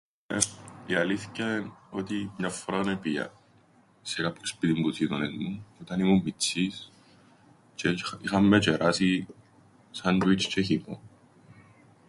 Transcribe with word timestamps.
Η 0.85 0.93
αλήθκεια 0.93 1.47
εν 1.47 1.77
ότι 1.89 2.31
μιαν 2.37 2.51
φοράν 2.51 2.87
επήα 2.87 3.33
σε 4.01 4.21
κάποιον 4.21 4.45
σπίτιν 4.45 4.81
που 4.83 4.89
τους 4.89 4.97
γείτονες 4.97 5.29
μου, 5.39 5.65
όταν 5.81 5.99
ήμουν 5.99 6.21
μιτσής, 6.23 6.91
τζ̆αι 7.75 7.93
είχαν 8.21 8.45
με 8.47 8.59
τζ̆εράσει 8.61 9.25
σάντουιτς̆ 9.91 10.47
τζ̆αι 10.49 10.61
χυμόν. 10.63 10.99